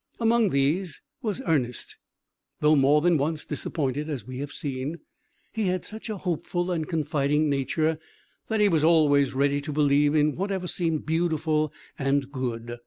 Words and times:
Among 0.19 0.49
these 0.49 0.99
was 1.21 1.43
Ernest. 1.45 1.95
Though 2.59 2.75
more 2.75 3.01
than 3.01 3.19
once 3.19 3.45
disappointed, 3.45 4.09
as 4.09 4.25
we 4.25 4.39
have 4.39 4.51
seen, 4.51 4.97
he 5.53 5.67
had 5.67 5.85
such 5.85 6.09
a 6.09 6.17
hopeful 6.17 6.71
and 6.71 6.87
confiding 6.87 7.51
nature, 7.51 7.99
that 8.47 8.61
he 8.61 8.67
was 8.67 8.83
always 8.83 9.35
ready 9.35 9.61
to 9.61 9.71
believe 9.71 10.15
in 10.15 10.35
whatever 10.35 10.65
seemed 10.65 11.05
beautiful 11.05 11.71
and 11.99 12.31
good. 12.31 12.79